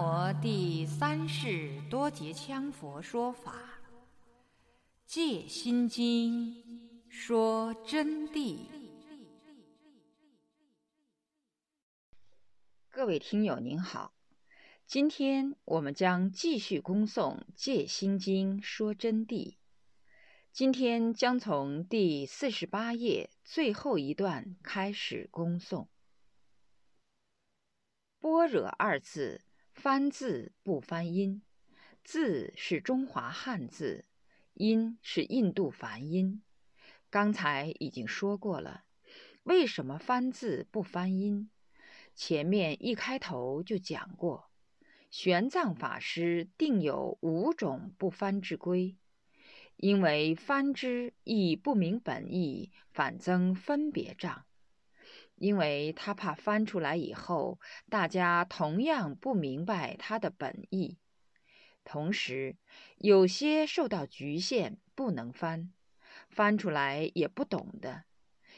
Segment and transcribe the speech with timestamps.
[0.00, 3.52] 摩第三世多杰羌佛说法，
[5.04, 6.54] 《戒心经》
[7.10, 8.68] 说真谛。
[12.88, 14.14] 各位听友您好，
[14.86, 19.56] 今天我们将继续恭诵《戒心经》说真谛。
[20.52, 25.88] 今天将从第四十八页最后一段开始恭诵。
[28.20, 29.42] 般若二字，
[29.78, 31.40] 翻字不翻音，
[32.02, 34.06] 字是中华汉字，
[34.54, 36.42] 音是印度梵音。
[37.10, 38.82] 刚才已经说过了，
[39.44, 41.48] 为什么翻字不翻音？
[42.16, 44.50] 前面一开头就讲过，
[45.12, 48.96] 玄奘法师定有五种不翻之规。
[49.76, 54.44] 因为翻之亦不明本意，反增分别障。
[55.38, 57.58] 因为他怕翻出来以后，
[57.88, 60.98] 大家同样不明白他的本意。
[61.84, 62.56] 同时，
[62.98, 65.72] 有些受到局限，不能翻，
[66.28, 68.04] 翻出来也不懂的。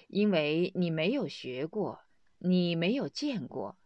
[0.09, 2.01] 因为你没有学过，
[2.39, 3.79] 你没有见过，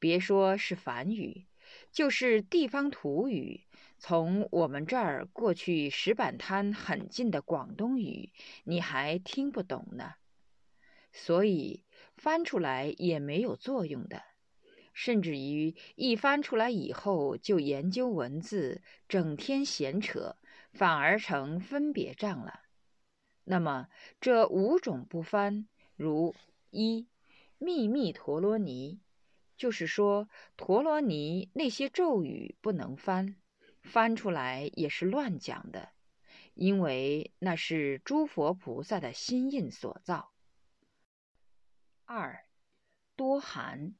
[0.00, 1.46] 别说是梵语，
[1.92, 3.66] 就是地方土语。
[4.00, 8.32] 从我们这儿过去石板滩很近的广东语，
[8.64, 10.14] 你还听不懂呢，
[11.12, 11.84] 所以
[12.16, 14.22] 翻出来也没有作用的。
[14.92, 20.36] 甚至于一翻出来以后就研究文字，整天闲扯，
[20.72, 22.62] 反而成分别障了。
[23.44, 23.88] 那么
[24.20, 26.34] 这五种不翻，如
[26.70, 27.06] 一
[27.58, 29.00] 秘密陀罗尼，
[29.56, 33.36] 就是说陀罗尼那些咒语不能翻。
[33.80, 35.90] 翻出来也是乱讲的，
[36.54, 40.32] 因为那是诸佛菩萨的心印所造。
[42.10, 42.42] 二，
[43.16, 43.94] 多含，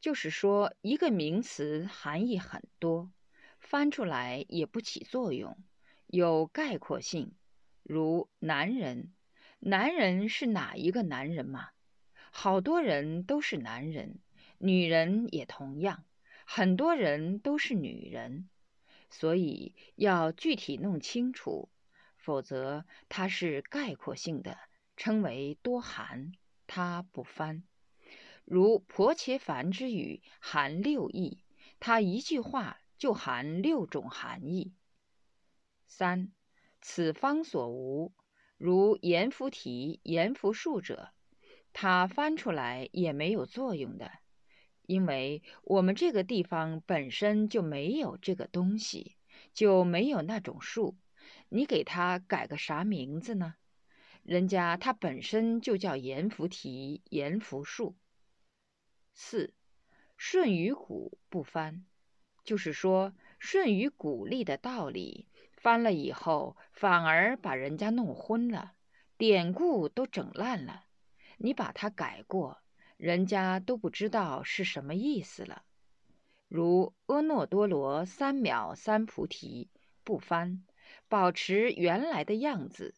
[0.00, 3.10] 就是说一个名词含义很多，
[3.58, 5.58] 翻出来也不起作用，
[6.06, 7.34] 有概括性。
[7.82, 9.12] 如男人，
[9.58, 11.70] 男人是哪一个男人嘛？
[12.30, 14.20] 好多人都是男人，
[14.58, 16.04] 女人也同样，
[16.46, 18.48] 很多人都是女人。
[19.10, 21.68] 所以要具体弄清楚，
[22.16, 24.56] 否则它是概括性的，
[24.96, 26.30] 称为多含，
[26.72, 27.64] 它不翻。
[28.44, 31.42] 如婆伽梵之语含六义，
[31.80, 34.72] 它一句话就含六种含义。
[35.88, 36.30] 三，
[36.80, 38.12] 此方所无，
[38.56, 41.10] 如阎浮提、阎浮树者，
[41.72, 44.08] 它翻出来也没有作用的。
[44.86, 49.16] 因为我们这个地方本身就没有这个东西，
[49.52, 50.96] 就没有那种树，
[51.48, 53.56] 你给它改个啥名字呢？
[54.30, 57.96] 人家它本身就叫阎浮提、阎浮树。
[59.12, 59.52] 四
[60.16, 61.84] 顺于古不翻，
[62.44, 68.74] 就是说顺于鼓励的道理，翻了以后反而把人家弄昏了，
[69.16, 70.84] 典故都整烂了。
[71.38, 72.62] 你把它改过。
[72.96, 75.64] 人家都不知道是什么意思了，
[76.46, 79.70] 如阿耨多罗三藐三菩提
[80.04, 80.62] 不翻，
[81.08, 82.94] 保持原来的样子，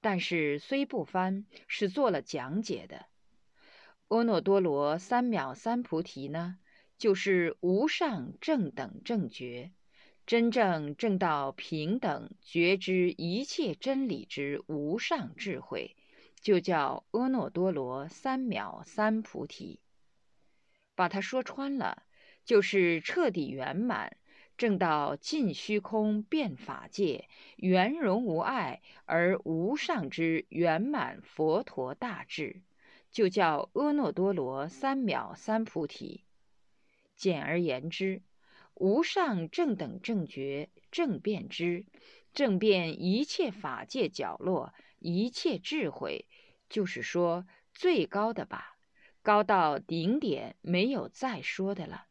[0.00, 3.06] 但是虽不翻，是做了讲解的。
[4.08, 6.58] 阿耨多罗三藐三菩提呢，
[6.98, 9.72] 就是无上正等正觉，
[10.26, 15.96] 真正正到平等觉知一切真理之无上智慧。
[16.40, 19.78] 就叫阿耨多罗三藐三菩提，
[20.94, 22.04] 把它说穿了，
[22.46, 24.16] 就是彻底圆满，
[24.60, 32.60] 正到尽虚空遍法界，圆融无碍而无上之圆满佛陀大智，
[33.10, 36.24] 就叫阿耨多罗三藐三菩提。
[37.16, 38.20] 简而言之，
[38.74, 41.86] 无上正等正觉正遍知，
[42.34, 46.28] 正遍一切法界角落，一切智慧。
[46.68, 48.76] 就是说最高的吧，
[49.22, 52.08] 高到顶点，没有再说的了。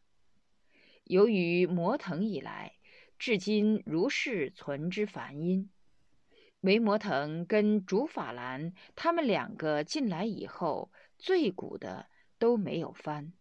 [1.09, 2.75] 由于摩腾以来，
[3.17, 5.71] 至今如是存之梵音。
[6.59, 12.07] 维摩腾跟竺法兰他们两个进来以后，最古的
[12.37, 13.33] 都没有翻。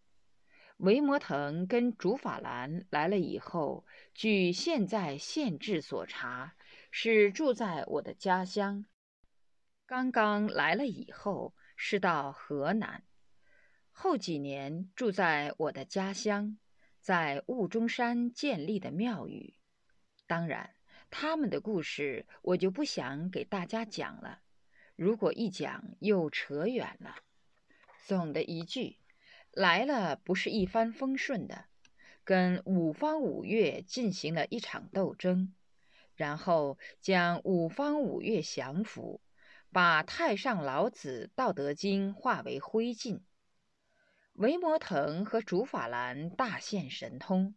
[0.78, 3.84] 维摩腾跟竺法兰来了以后，
[4.14, 6.54] 据现在县志所查，
[6.90, 8.86] 是住在我的家乡。
[9.84, 13.04] 刚刚来了以后是到河南，
[13.92, 16.56] 后几年住在我的家乡，
[17.08, 19.54] 在雾中山建立的庙宇。
[20.26, 20.74] 当然，
[21.08, 24.40] 他们的故事我就不想给大家讲了，
[24.94, 27.16] 如果一讲又扯远了。
[28.04, 28.98] 总的一句，
[29.52, 31.64] 来了不是一帆风顺的，
[32.24, 35.54] 跟五方五岳进行了一场斗争，
[36.14, 39.22] 然后将五方五岳降服，
[39.72, 43.20] 把太上老子《道德经》化为灰烬。
[44.38, 47.56] 维摩腾和竺法兰大现神通，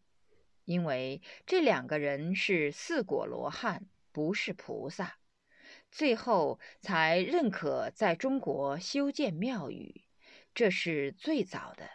[0.65, 5.19] 因为这两个人是四果罗汉，不是菩萨，
[5.91, 10.05] 最后才认可在中国修建庙宇，
[10.55, 11.87] 这是最早的。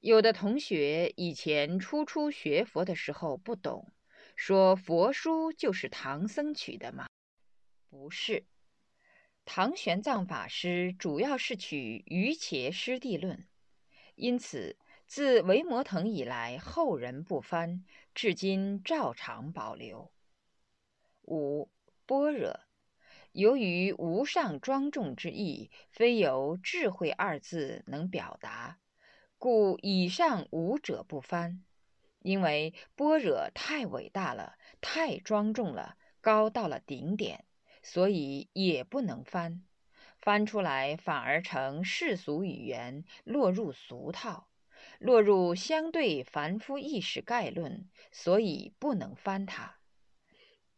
[0.00, 3.92] 有的同学以前初初学佛的时候不懂，
[4.34, 7.06] 说佛书就是唐僧取的吗？
[7.90, 8.46] 不是，
[9.44, 13.36] 唐玄奘法师主要是取《瑜伽师地论》，
[14.18, 14.76] 因此
[15.06, 17.84] 自维摩腾以来，后人不翻，
[18.14, 20.10] 至今照常保留。
[21.22, 21.70] 五
[22.04, 22.58] 般若，
[23.30, 28.80] 由于无上庄重之意，非由智慧二字能表达。
[29.38, 31.64] 故以上五者不翻，
[32.20, 37.44] 因为般若太伟大了，太庄重了，高到了顶点，
[37.84, 39.62] 所以也不能翻。
[40.28, 44.50] 翻出来反而成世俗语言，落入俗套，
[44.98, 49.76] 落入相对凡夫意识概论，所以不能翻它。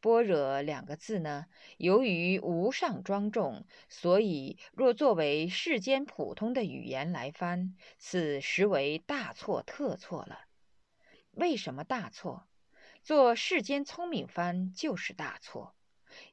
[0.01, 1.47] 般若两个字呢，
[1.79, 10.45] 由于无上庄重，所以若作为世间普通的语言来翻，此实为大错特错了。
[11.33, 12.47] 为什么大错？
[13.03, 15.75] 做世间聪明翻就是大错，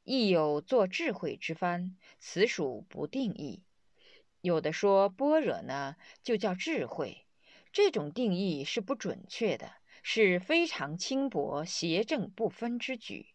[0.04, 3.63] 亦有做智慧之翻，此属不定义。
[4.42, 7.25] 有的说般若呢，就叫智慧，
[7.72, 9.72] 这种定义是不准确的，
[10.04, 13.28] 是非常轻薄、邪正不分之举。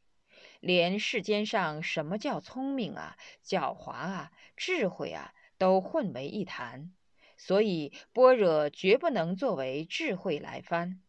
[0.60, 6.92] 连世间上什么叫聪明啊、狡猾啊、智慧啊，都混为一谈，
[7.36, 11.00] 所以般若绝不能作为智慧来翻。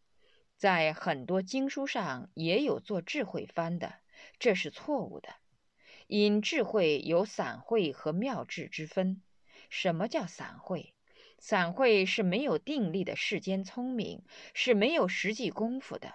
[0.56, 3.94] 在很多经书上也有做智慧翻的，
[4.38, 5.28] 这是错误的。
[6.06, 9.22] 因智慧有散慧和妙智之分。
[9.70, 10.94] 什么叫散慧？
[11.38, 14.22] 散慧是没有定力的世间聪明，
[14.54, 16.14] 是没有实际功夫的。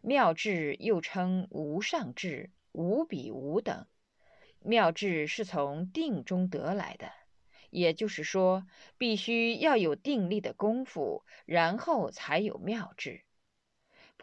[0.00, 3.86] 妙智又称无上智，无比无等。
[4.60, 7.10] 妙智是从定中得来的，
[7.70, 8.66] 也就是说，
[8.98, 13.22] 必须要有定力的功夫，然后才有妙智。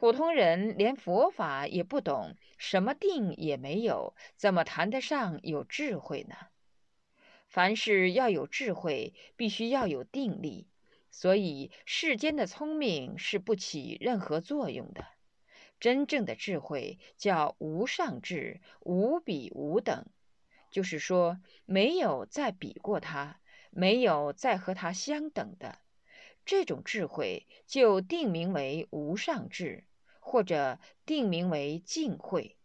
[0.01, 6.36] 普通人连佛法也不懂，什么定也没有，怎么谈得上有智慧呢？
[7.48, 10.68] 凡事要有智慧，必须要有定力，
[11.12, 15.06] 所以世间的聪明是不起任何作用的。
[15.80, 20.07] 真正的智慧叫无上智，无比无等，
[20.71, 23.39] 就是说没有再比过它，
[23.69, 25.77] 没有再和它相等的
[26.44, 29.83] 这种智慧，就定名为无上智，
[30.21, 32.56] 或者定名为净慧。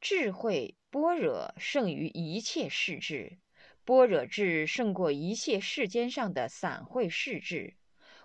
[0.00, 3.38] 智慧般若胜于一切世智，
[3.84, 7.76] 般若智胜过一切世间上的散会世智。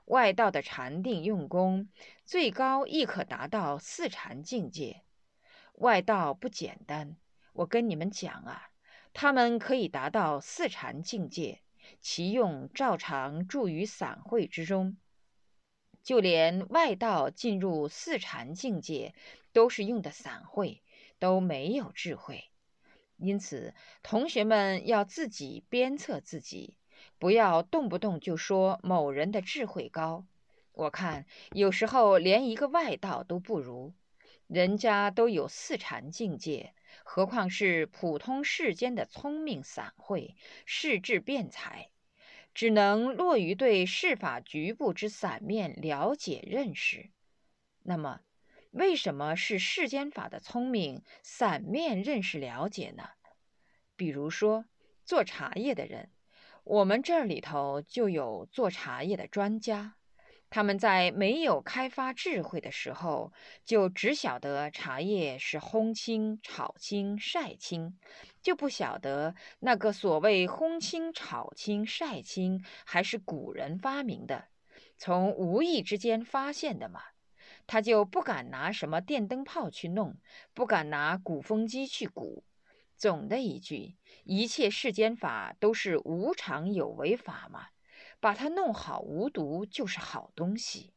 [0.05, 1.89] 外道的禅定用功，
[2.25, 5.03] 最高亦可达到四禅境界。
[5.73, 7.17] 外道不简单，
[7.53, 8.69] 我跟你们讲啊，
[9.13, 11.61] 他们可以达到四禅境界，
[11.99, 14.97] 其用照常住于散会之中。
[16.07, 19.13] 就连外道进入四禅境界，
[19.51, 20.81] 都是用的散会，
[21.19, 22.45] 都没有智慧。
[23.17, 26.77] 因此，同学们要自己鞭策自己。
[27.19, 30.25] 不要动不动就说某人的智慧高，
[30.71, 33.91] 我看有时候连一个外道都不如，
[34.47, 36.73] 人家都有四禅境界，
[37.03, 41.89] 何况是普通世间的聪明散会、世智辩才，
[42.57, 47.11] 只能落于对世法局部之散面了解认识。
[47.83, 48.21] 那么，
[48.71, 53.09] 为什么是世间法的聪明散面认识了解呢？
[53.95, 54.65] 比如说
[55.05, 56.09] 做茶叶的人。
[56.63, 59.95] 我们这里头就有做茶叶的专家，
[60.49, 63.33] 他们在没有开发智慧的时候，
[63.65, 67.99] 就只晓得茶叶是烘青、炒青、晒青，
[68.41, 74.47] 就不晓得那个所谓烘青、炒青、晒青还是古人发明的，
[74.97, 77.01] 从无意之间发现的嘛，
[77.67, 80.15] 他就不敢拿什么电灯泡去弄，
[80.53, 82.45] 不敢拿鼓风机去鼓。
[82.95, 87.67] 总的一句，一切世间法都是无常有为法嘛，
[88.19, 90.93] 把它弄好无毒就是好东西。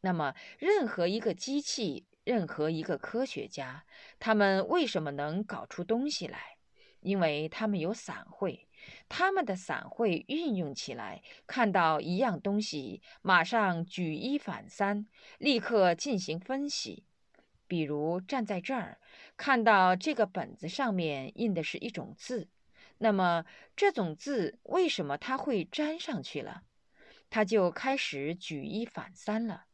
[0.00, 3.84] 那么，任何一个机器，任何一个科学家，
[4.18, 6.58] 他们为什么能搞出东西来？
[7.00, 8.66] 因为他们有散会，
[9.10, 15.06] 他们的散会运用起来，看到一样东西，马上举一反三，
[15.38, 17.04] 立刻进行分析。
[17.66, 18.98] 比如站在这儿，
[19.36, 22.48] 看到这个本子上面印的是一种字，
[22.98, 23.44] 那么
[23.76, 26.62] 这种字为什么它会粘上去了？
[27.30, 29.64] 他就开始举一反三了。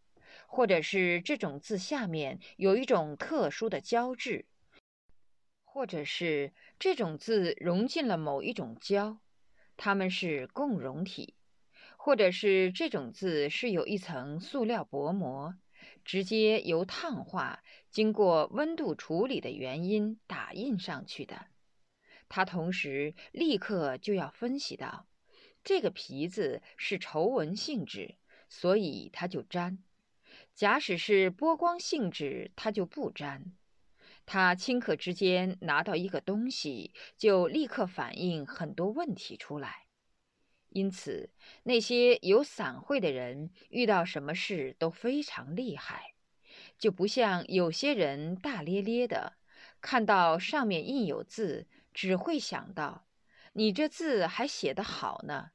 [0.46, 4.46] 或者是这种字下面有一种特殊的胶质，
[5.64, 9.18] 或者是这种字融进了某一种胶，
[9.76, 11.34] 它们是共融体，
[11.96, 15.54] 或者是这种字是有一层塑料薄膜，
[16.04, 21.46] 直接由烫化经过温度处理的原因打印上去的。
[22.30, 25.06] 他同时立刻就要分析到，
[25.64, 28.14] 这个皮子是稠纹性质，
[28.48, 29.78] 所以它就粘。
[30.54, 33.52] 假使是波光性质，它就不粘。
[34.24, 39.86] 他顷刻之间拿到一个东西，就立刻反映很多问题出来。
[40.68, 41.30] 因此，
[41.64, 46.14] 那些有散会的人遇到什么事都非常厉害，
[46.78, 49.32] 就不像有些人大咧咧的，
[49.80, 53.06] 看到上面印有字，只会想到
[53.52, 55.50] 你这字还写得好呢。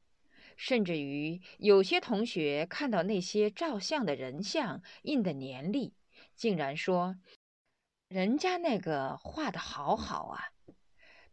[0.58, 5.94] 甚至于有些同学看到那些照相的人像印的年历，
[6.34, 7.18] 竟然说
[8.08, 10.54] ：“人家那个画的好好啊！”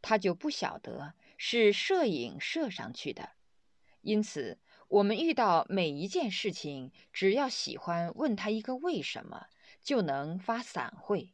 [0.03, 3.31] 他就不晓得是摄影摄上去的。
[4.01, 9.47] 因此，我们遇到每一件事情，只要喜欢问他一个为什么，
[9.81, 11.33] 就能发散会。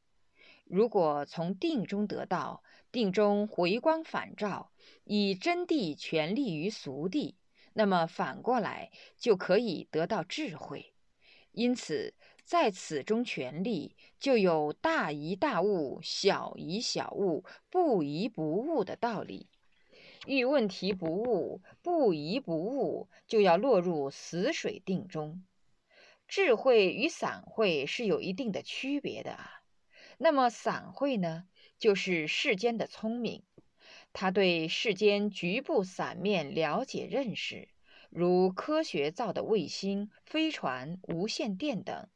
[0.67, 2.63] 如果从定中得到，
[2.99, 4.73] 定中回光返照，
[5.05, 7.37] 以真谛全立于俗谛。
[7.73, 10.95] 那么反过来就可以得到智慧，
[11.53, 12.13] 因此
[12.43, 19.47] 在此中权力就有大疑大悟、小疑小悟、不疑不悟的道理。
[20.27, 25.45] 遇问题不悟、不疑不悟，就要落入死水定中。
[26.27, 29.63] 智慧与散会是有一定的区别的啊。
[30.21, 31.45] 那么散会呢，
[31.79, 33.43] 就是世间的聪明。
[34.13, 37.69] 他对世间局部散面了解认识，
[38.11, 42.09] 如科学造的卫星、飞船、无线电等，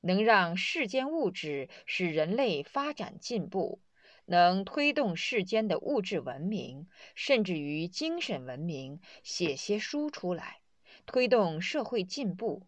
[0.00, 3.80] 能让世间物质使人类发展进步，
[4.26, 10.60] 能推动世间的物质文明，甚至于精神文明，写些书出来，
[11.06, 12.62] 推动社会进步。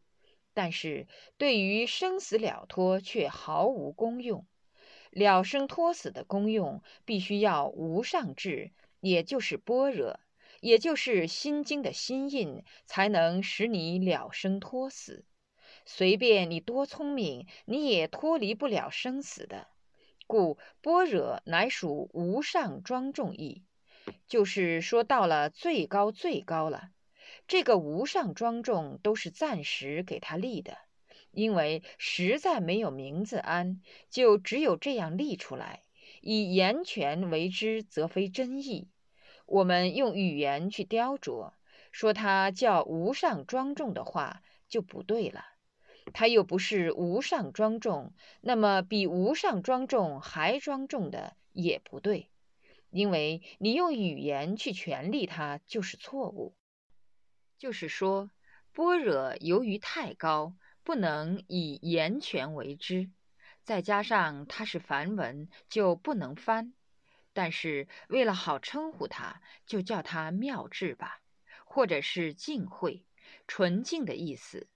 [0.52, 4.46] 但是对于生死了脱却毫无功用。
[5.14, 10.18] 了生脱死的功用，必须要无上智，也就是般若，
[10.60, 15.24] 也就是心经的心印，才能使你了生脱死。
[15.86, 19.68] 随便你多聪明，你也脱离不了生死的。
[20.26, 23.62] 故般若乃属无上庄重义，
[24.26, 26.90] 就是说到了最高最高了。
[27.46, 30.78] 这个无上庄重都是暂时给他立的。
[31.34, 35.82] 因为实在没有名字安，就只有这样立出来。
[36.20, 38.88] 以言权为之，则非真意。
[39.46, 41.52] 我们用语言去雕琢，
[41.92, 45.44] 说它叫无上庄重的话，就不对了。
[46.12, 52.30] 它又不是无上庄重，那么比无上庄重还庄重的也不对。
[52.90, 56.54] 因为你用语言去权利它，就是错误。
[57.58, 58.30] 就是说，
[58.72, 60.54] 般若由于太高。
[60.84, 63.10] 不能以言权为之，
[63.62, 66.74] 再加上它是梵文，就不能翻。
[67.32, 71.20] 但是为了好称呼它，就叫它妙智吧，
[71.64, 73.04] 或者是净慧、
[73.48, 74.68] 纯净的意思。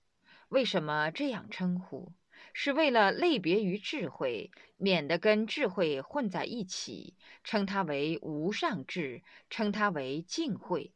[0.48, 2.14] 为什么这样称呼？
[2.54, 10.92] 是为了类别于智慧，免得跟智慧混在一起，称它为无上智，称它为净慧。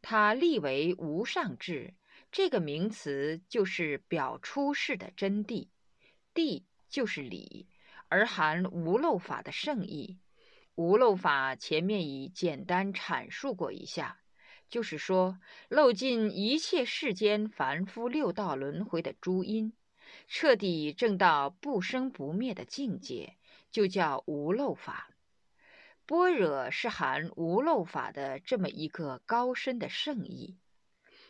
[0.00, 1.94] 它立为无上智。
[2.36, 5.68] 这个名词就是表出世的真谛，
[6.34, 7.68] 谛就是理，
[8.08, 10.18] 而含无漏法的圣意。
[10.74, 14.18] 无漏法前面已简单阐述过一下，
[14.68, 15.38] 就是说
[15.68, 19.72] 漏尽一切世间凡夫六道轮回的诸因，
[20.26, 23.36] 彻底证到不生不灭的境界，
[23.70, 25.08] 就叫无漏法。
[26.04, 30.56] 般若是含无漏法的这么一个高深的圣意。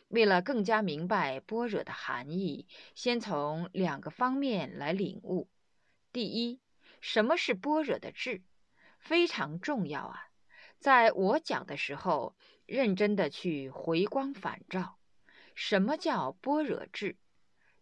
[0.07, 5.49] 为了更加明白般若的含义，先从两个方面来领悟。
[6.11, 6.59] 第一，
[7.01, 8.43] 什么是般若的智？
[8.99, 10.29] 非常重要啊！
[10.79, 12.35] 在我讲的时候，
[12.65, 14.97] 认真的去回光返照。
[15.55, 17.17] 什么叫般若智？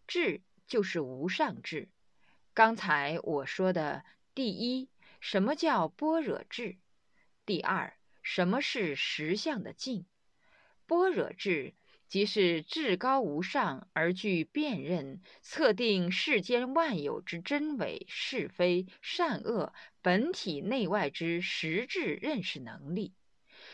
[0.07, 1.89] 智就是无上智。
[2.53, 4.03] 刚才我说的
[4.33, 4.89] 第一，
[5.19, 6.77] 什么叫般若智？
[7.45, 10.05] 第二，什么是实相的境？
[10.85, 11.73] 般若智
[12.13, 23.15] 即是至高无上而具辨认、测定世间万有之真伪是非善恶本体内外之实质认识能力，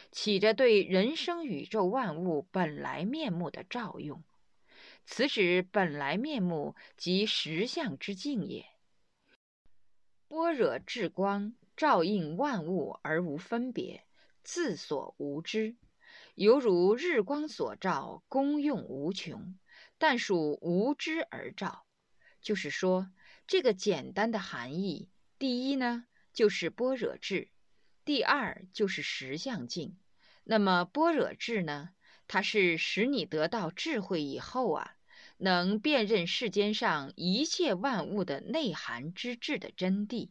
[0.09, 4.23] 起着对人生宇宙万物本来面目的照用。
[5.03, 8.65] 此指本来面目即实相之境也。
[10.29, 14.05] 般若智光照映万物而无分别，
[14.43, 15.75] 自所无知，
[16.41, 19.59] 犹如日光所照，功用无穷，
[19.97, 21.85] 但属无知而照。
[22.41, 23.11] 就是说，
[23.45, 27.49] 这个简单的含义：第一呢，就是般若智；
[28.05, 29.97] 第二就是实相境。
[30.45, 31.89] 那么般若智呢，
[32.29, 34.95] 它是使你得到智慧以后啊。
[35.35, 40.29] 能辨认世间上一切万物的内涵之智的真谛，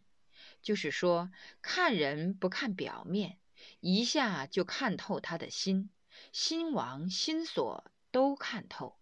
[0.62, 3.38] 就是说，看人不看表面，
[3.80, 5.90] 一下就看透他的心、
[6.32, 8.96] 心王、心所都看透。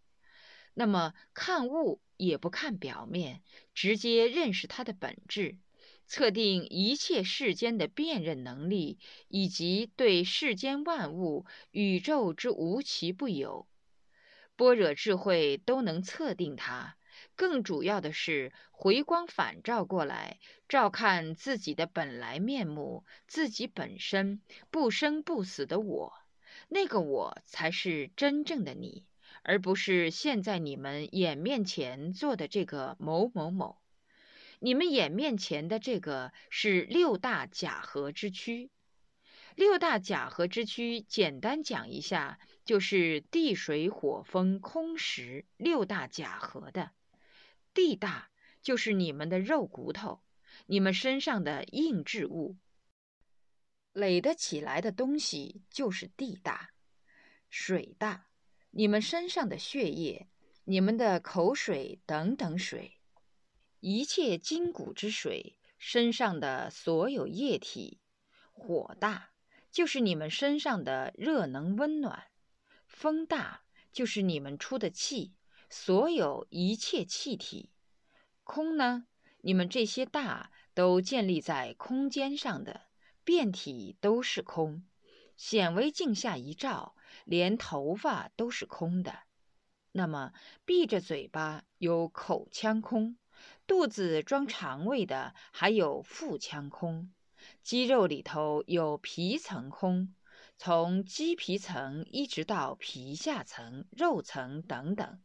[0.74, 3.42] 那么看物也不看表面，
[3.74, 5.58] 直接认识它的本质，
[6.06, 13.66] 测定一切世间的辨认能力，以及对世间万物、宇宙之无奇不有。
[14.54, 16.96] 般若智慧都能测定它，
[17.34, 26.12] 更主要的是回光返照过来，照看自己的本来面目，自己本身不生不死的我，
[26.68, 29.04] 那个我才是真正的你，
[29.42, 33.78] 而不是现在你们眼面前做的这个某某某。
[34.58, 38.70] 你们眼面前的这个是六大假合之躯。
[39.54, 46.90] 六大假合之躯，简单讲一下，就是地水火风空石六大假合的。
[47.72, 48.28] 地大
[48.60, 50.20] 就是你们的肉骨头，
[50.66, 52.56] 你们身上的硬质物，
[53.96, 56.70] 垒得起来的东西就是地大。
[57.48, 58.26] 水大，
[58.70, 60.28] 你们身上的血液，
[60.64, 62.98] 你们的口水等等水，
[63.80, 68.00] 一切筋骨之水，身上的所有液体。
[68.52, 69.30] 火大。
[69.72, 72.28] 就是你们身上的热能温暖，
[72.86, 75.34] 风大就是你们出的气，
[75.68, 77.72] 所有一切气体。
[78.42, 79.06] 空呢，
[79.42, 82.85] 你们这些大都建立在空间上的，
[83.26, 84.84] 遍体都是空。
[85.36, 89.18] 显微镜下一照，连头发都是空的。
[89.90, 90.32] 那么
[90.64, 93.18] 闭着嘴巴有口腔空，
[93.66, 97.12] 肚子装肠胃的还有腹腔空。
[97.62, 100.14] 肌肉里头有皮层空，
[100.56, 105.20] 从肌皮层一直到皮下层、肉层等等。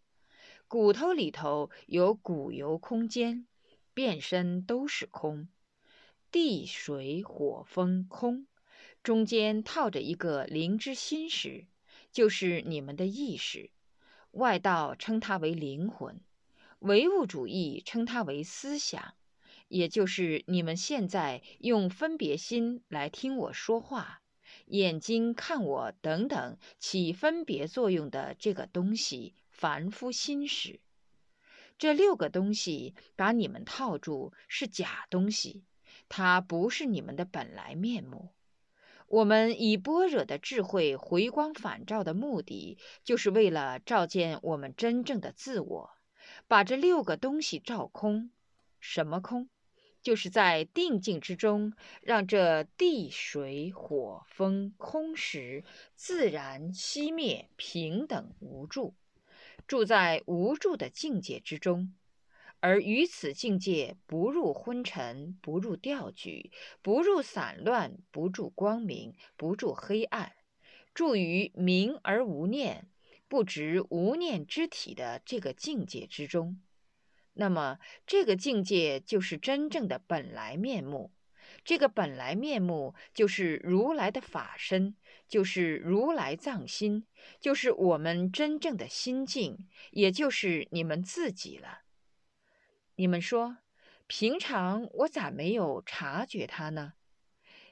[0.67, 3.45] 骨头里头有骨油空间，
[3.93, 5.47] 遍身都是空。
[6.31, 8.47] 地水火风空，
[9.03, 11.65] 中间套着一个灵之心识，
[12.13, 13.69] 就是你们的意识。
[14.31, 16.21] 外道称它为灵魂，
[16.79, 19.13] 唯物主义称它为思想。
[19.67, 24.21] 也就是你们现在用分别心来听我说话，
[24.67, 30.79] 眼睛看我等等起分别作用的这个东西，凡夫心识。
[31.77, 35.63] 这六个东西把你们套住，是假东西，
[36.13, 38.33] 它不是你们的本来面目。
[39.07, 45.91] 我们以般若的智慧回光返照的目的，就是为了照见我们真正的自我，
[46.49, 48.29] 把这六个东西照空。
[48.81, 49.47] 什么空？
[50.01, 51.71] 就是在定境之中，
[52.01, 55.63] 让这地水火风空识
[55.95, 58.95] 自然熄灭，平等无助，
[59.65, 61.93] 住在无助的境界之中，
[62.61, 70.31] 而于此境界不入昏沉，不入掉举，不入散乱，不住光明，不住黑暗，
[70.93, 72.87] 住于明而无念，
[73.27, 76.61] 不执无念之体的这个境界之中。
[77.33, 81.11] 那么，这个境界就是真正的本来面目。
[81.65, 84.95] 这个本来面目就是如来的法身，
[85.27, 87.05] 就是如来藏心，
[87.39, 91.80] 就是我们真正的心境，也就是你们自己了。
[93.01, 93.57] 你们说，
[94.05, 96.93] 平常我咋没有察觉它呢？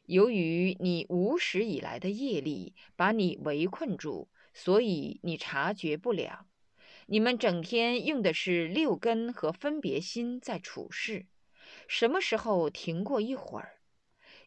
[0.06, 6.48] 由于你无始以来的业力把你围困住，所以你察觉不了。
[7.06, 11.28] 你们整天用的是六根和分别心在处事，
[11.88, 13.82] 什么时候停过一会儿？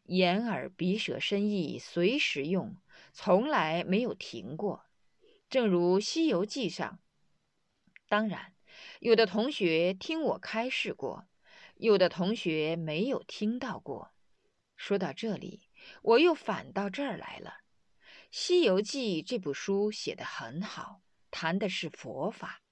[0.06, 2.74] 眼耳鼻舌身意随时用，
[3.12, 4.86] 从来没有停过。
[5.48, 6.98] 正如《西游记》上，
[8.08, 8.51] 当然，
[9.00, 11.26] 有的同学听我开示过，
[11.76, 14.12] 有的同学没有听到过。
[14.76, 15.68] 说到这里，
[16.02, 17.58] 我又反到这儿来了。
[18.30, 22.62] 《西游记》这部书写得很好，谈的是佛法，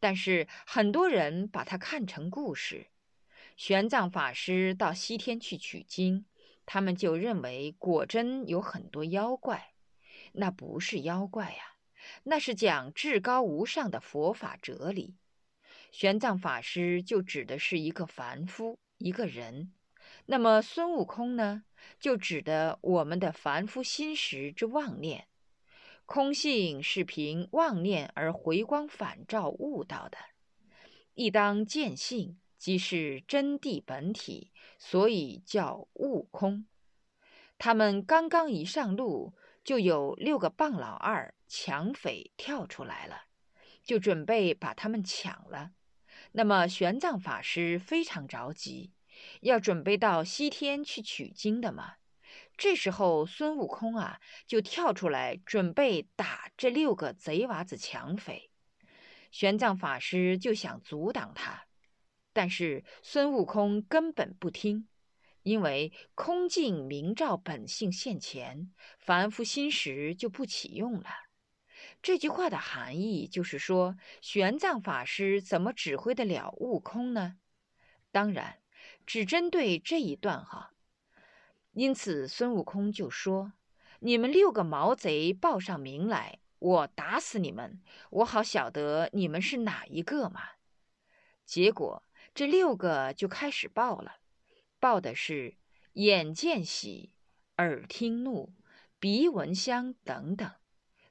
[0.00, 2.86] 但是很多人把它看成故事。
[3.56, 6.24] 玄奘法师到西天去取经，
[6.66, 9.74] 他们就认为果真有很多妖怪，
[10.32, 11.76] 那不是妖怪呀，
[12.24, 15.16] 那是讲至高无上的佛法哲理。
[15.96, 19.72] 玄奘法师就指的是一个凡夫，一个人。
[20.26, 21.62] 那么孙悟空呢，
[22.00, 25.28] 就指的我们的凡夫心识之妄念。
[26.04, 30.18] 空性是凭妄念而回光返照悟到的，
[31.14, 36.66] 一当见性，即是真谛本体，所以叫悟空。
[37.56, 43.26] 他们刚刚一上路，就有六个棒老二抢匪跳出来了，
[43.84, 45.70] 就准备把他们抢了。
[46.36, 48.92] 那么玄奘法师非常着急。
[49.40, 51.94] 要准备到西天去取经的嘛？
[52.56, 58.50] 这时候孙悟空啊，就跳出来准备打这六个贼娃子抢匪。
[59.30, 61.66] 玄奘法师就想阻挡他，
[62.32, 64.88] 但是孙悟空根本不听，
[65.44, 71.23] 因为空镜明照本性现前，凡夫心识就不起用了。
[72.04, 77.38] 这句话的含义就是说，玄奘法师怎么指挥得了悟空呢？
[78.12, 78.58] 当然。
[79.06, 80.72] 只针对这一段哈，
[81.72, 83.52] 因此孙悟空就说
[84.00, 90.40] ：“你们六个毛贼报上名来，我打死你们，我好晓得你们是哪一个嘛。”
[91.44, 92.02] 结果
[92.34, 94.16] 这六个就开始报了，
[94.80, 95.56] 报的是
[95.94, 97.12] 眼见喜、
[97.58, 98.54] 耳听怒、
[98.98, 100.50] 鼻闻香等等。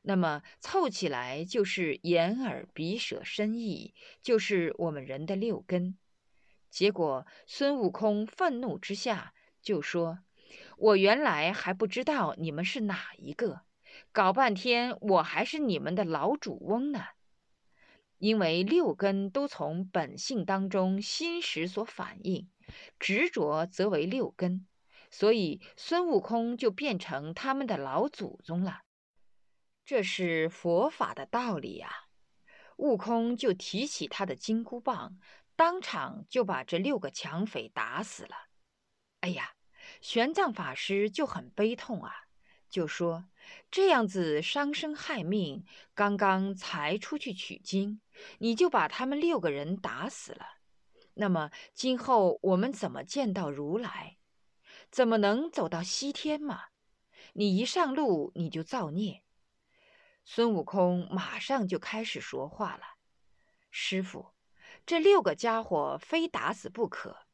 [0.06, 5.98] 那么凑起来就是眼耳鼻舌身意，就是我们人的六根。
[6.70, 10.20] 结果，孙悟空愤怒之下就说
[10.78, 13.62] ：“我原来还不知道你们是哪一个，
[14.12, 17.06] 搞半天我还是你们的老主翁呢。
[18.18, 22.50] 因为六根都从本性当中心识所反应，
[23.00, 24.66] 执着则为六根，
[25.12, 28.83] 所以孙悟空就变成他们的老祖宗了。
[29.86, 32.08] 这是佛法的道理呀。
[32.78, 35.18] 悟空就提起他的金箍棒。”
[35.56, 38.36] 当场就把这六个抢匪打死了。
[39.20, 39.54] 哎呀，
[40.02, 42.12] 玄奘法师就很悲痛啊，
[42.72, 43.30] 就说
[43.70, 48.02] ：“这样子伤生害命，刚刚才出去取经，
[48.40, 50.44] 你就把他们六个人打死了。
[51.14, 54.18] 那么今后我们怎么见到如来？
[54.90, 56.64] 怎么能走到西天嘛？
[57.34, 59.23] 你一上路你就造孽。”
[60.24, 62.84] 孙悟空马上就开始说话了
[63.70, 64.34] ：“师傅。”
[64.86, 67.26] 这六个家伙非打死不可，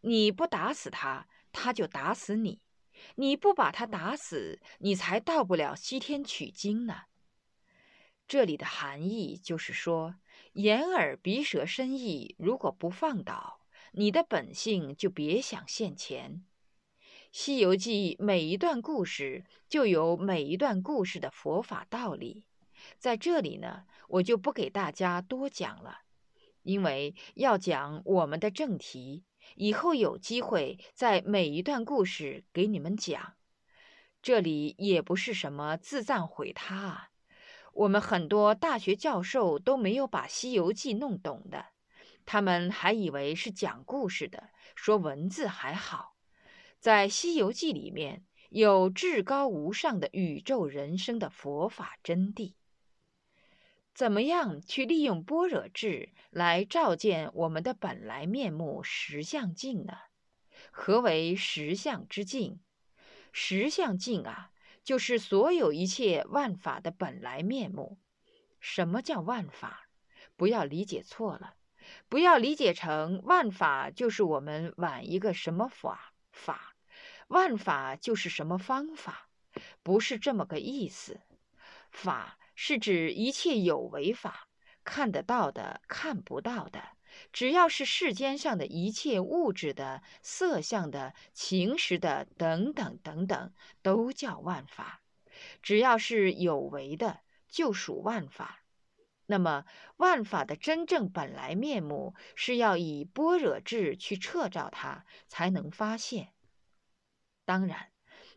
[0.00, 2.60] 你不打死他，他就打死你；
[3.14, 7.02] 你不把他打死，你才到不了西天取经呢。
[8.26, 10.16] 这里的含义就是说，
[10.54, 13.60] 眼耳鼻舌身意如果不放倒，
[13.92, 16.32] 你的本性就别想现前。
[17.30, 22.46] 《西游记》每一段故事就有每一段故事的佛法道理，
[22.98, 26.00] 在这里呢，我就不给大家多讲了。
[26.62, 29.24] 因为要讲我们的正题，
[29.56, 33.34] 以后有机会在每一段故事给你们讲。
[34.22, 37.10] 这里也不是什么自赞毁他啊，
[37.74, 41.66] 我们很多大学教授都没有把《西游记》弄懂的，
[42.24, 46.17] 他们还以为是讲故事的，说文字还好。
[46.78, 52.54] 在《西游记》里面有至高无上的宇宙人生的佛法真谛。
[53.92, 59.94] 怎么样去利用般若智来照见我们的本来面目实相境呢？
[60.70, 62.60] 何为实相之境？
[63.32, 64.52] 实相境啊，
[64.84, 67.98] 就是所有一切万法的本来面目。
[68.60, 69.88] 什么叫万法？
[70.36, 71.56] 不要理解错了，
[72.08, 76.07] 不要理解成万法就是我们玩一个什么法
[76.38, 76.76] 法，
[77.26, 79.28] 万法就是什么方法，
[79.82, 81.20] 不是这么个意思。
[81.90, 82.38] 法。
[82.60, 84.48] 是指一切有为法，
[84.82, 86.82] 看得到的、看不到的，
[87.32, 95.02] 只要是世间上的一切物质的、色相的、情识的等等等等，都叫万法。
[95.62, 98.57] 只要是有为的，就属万法。
[99.30, 99.64] 那么，
[99.98, 106.30] 万法的真正本来面目，是要以般若智去彻照它，才能发现。
[107.44, 107.92] 当然。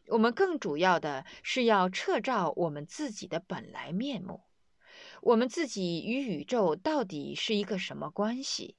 [0.07, 4.41] 我们更主要的是要彻照我们自己的本来面目，
[5.21, 8.75] 我们自己与宇宙到底是一个什么关系？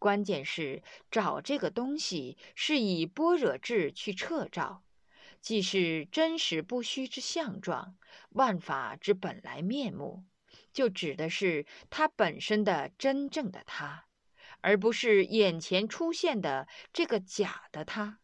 [0.00, 4.82] 关键是找这个东西是以般若智去彻照，
[5.40, 7.96] 既是真实不虚之相状，
[8.30, 10.24] 万法之本来面目，
[10.78, 14.04] 就指的是它本身的真正的它，
[14.60, 18.20] 而不是眼前出现的这个假的它。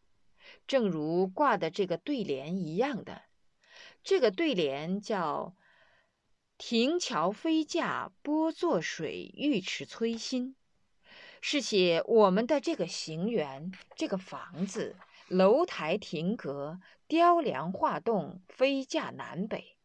[0.64, 3.22] 正如挂的这个对联一样的，
[4.04, 5.56] 这个对联叫
[6.56, 10.54] “亭桥飞架波作水，玉池催薪”，
[11.42, 14.94] 是写我们的这个行园、这个房子。
[15.26, 19.76] 楼台亭阁，雕梁画栋，飞架南北。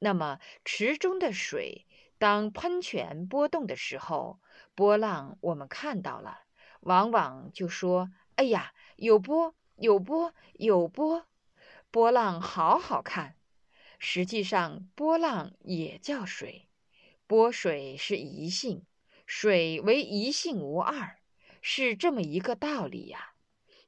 [0.00, 1.86] 那么池中的水，
[2.22, 4.38] 当喷泉波动的时候，
[4.76, 6.42] 波浪我们看到了，
[6.82, 11.26] 往往就说：“哎呀，有波，有波，有波，
[11.90, 13.34] 波浪好好看。”
[13.98, 16.68] 实际上，波浪也叫水，
[17.26, 18.86] 波水是一性，
[19.26, 21.18] 水为一性无二，
[21.60, 23.32] 是这么一个道理呀。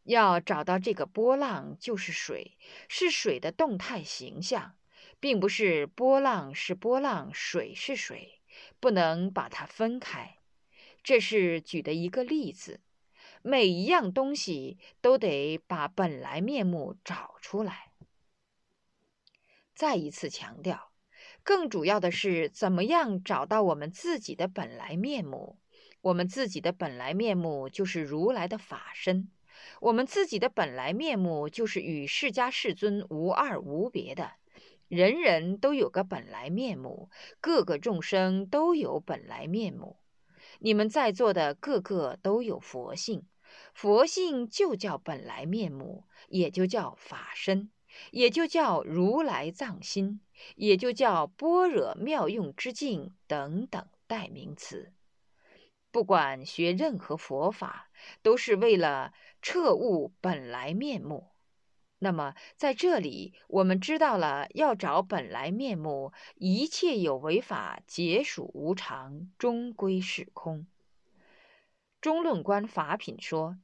[0.02, 4.74] 要找到这个波浪就是水，是水的动态形象，
[5.24, 8.42] 并不是波浪是波浪，水是水，
[8.78, 10.36] 不能把它分开。
[11.02, 12.80] 这是举的一个例子。
[13.40, 17.92] 每一样东西都得把本来面目找出来。
[19.74, 20.92] 再一次强调，
[21.42, 25.58] 更主要的是怎么样找到我们自己的本来面目。
[26.02, 29.30] 我们自己的本来面目就是如来的法身。
[29.80, 34.32] 我们自己的本来面目就是与释迦世尊无二无别的，
[34.88, 39.98] 人人都有个本来面目，各个众生都有本来面目。
[40.60, 43.26] 你们在座的个个都有佛性，
[43.74, 47.70] 佛性就叫本来面目，也就叫法身，
[48.10, 50.20] 也就叫如来藏心，
[50.56, 54.92] 也就叫般若妙用之境等等代名词。
[55.90, 57.90] 不管学任何佛法，
[58.22, 59.12] 都是为了。
[59.46, 61.33] 彻悟本来面目，
[62.04, 70.66] 那么在这里我们知道了要找本来面目，一切有为法皆属无常，终归是空。
[72.02, 73.56] 中论观法品说：“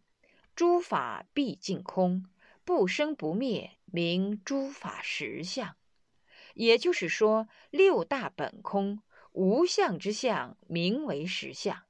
[0.56, 2.24] 诸法毕竟空，
[2.64, 5.76] 不生不灭，名诸法实相。”
[6.56, 11.82] 也就是说，六大本空，无相之相，名为实相。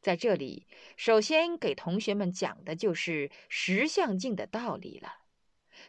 [0.00, 5.23] 在这里，首先给同学们讲的就是实相境的道理了。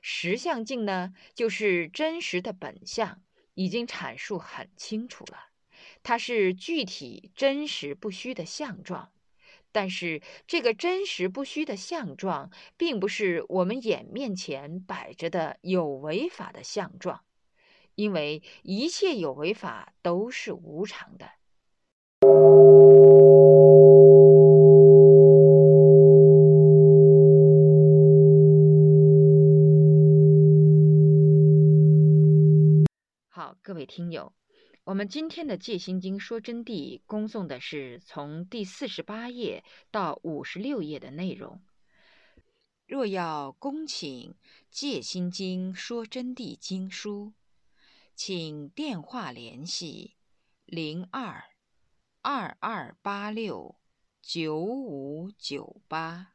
[0.07, 3.23] 实相境呢，就是真实的本相，
[3.55, 5.49] 已经阐述很清楚了。
[6.03, 9.11] 它是具体真实不虚的相状，
[9.71, 17.25] 但是这个真实不虚的相状，并不是我们眼面前摆着的有为法的相状，
[17.95, 21.31] 因为一切有为法都是无常的。
[33.65, 34.31] 各位听友，
[34.83, 41.59] 我们今天的《戒心经》说真谛，恭诵的是从第四十八页到五十六页的内容。
[42.85, 44.33] 若要恭请
[44.69, 47.33] 《戒心经》说真谛经书，
[48.13, 50.13] 请电话联系
[50.65, 51.45] 零二
[52.21, 53.79] 二二八六
[54.21, 56.34] 九五九八。